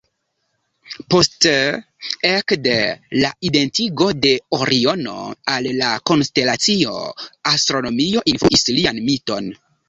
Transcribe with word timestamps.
Poste, 1.15 1.51
ekde 2.29 2.77
la 3.23 3.31
identigo 3.49 4.07
de 4.23 4.31
Oriono 4.59 5.13
al 5.57 5.69
la 5.83 5.91
konstelacio, 6.13 6.97
astronomio 7.53 8.25
influis 8.35 8.67
lian 8.81 9.01
miton. 9.13 9.53